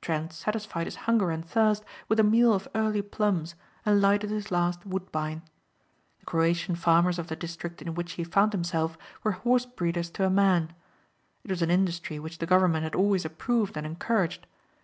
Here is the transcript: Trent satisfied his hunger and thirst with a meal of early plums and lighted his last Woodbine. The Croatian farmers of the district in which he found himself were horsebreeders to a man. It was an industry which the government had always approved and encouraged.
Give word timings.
Trent 0.00 0.32
satisfied 0.32 0.86
his 0.86 0.94
hunger 1.10 1.32
and 1.32 1.44
thirst 1.44 1.82
with 2.08 2.20
a 2.20 2.22
meal 2.22 2.54
of 2.54 2.68
early 2.76 3.02
plums 3.02 3.56
and 3.84 4.00
lighted 4.00 4.30
his 4.30 4.52
last 4.52 4.86
Woodbine. 4.86 5.42
The 6.20 6.26
Croatian 6.26 6.76
farmers 6.76 7.18
of 7.18 7.26
the 7.26 7.34
district 7.34 7.82
in 7.82 7.94
which 7.96 8.12
he 8.12 8.22
found 8.22 8.52
himself 8.52 8.96
were 9.24 9.32
horsebreeders 9.32 10.12
to 10.12 10.24
a 10.24 10.30
man. 10.30 10.74
It 11.42 11.50
was 11.50 11.60
an 11.60 11.72
industry 11.72 12.20
which 12.20 12.38
the 12.38 12.46
government 12.46 12.84
had 12.84 12.94
always 12.94 13.24
approved 13.24 13.76
and 13.76 13.84
encouraged. 13.84 14.46